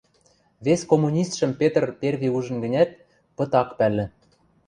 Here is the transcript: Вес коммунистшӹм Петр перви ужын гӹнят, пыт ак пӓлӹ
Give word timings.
Вес 0.65 0.81
коммунистшӹм 0.91 1.51
Петр 1.59 1.83
перви 1.99 2.29
ужын 2.37 2.57
гӹнят, 2.63 2.89
пыт 3.35 3.51
ак 3.61 3.69
пӓлӹ 3.77 4.05